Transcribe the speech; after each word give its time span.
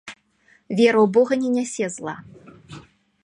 Вера 0.79 0.99
ў 1.03 1.03
бога 1.17 1.33
не 1.43 1.49
нясе 1.57 1.85
зла. 1.97 2.15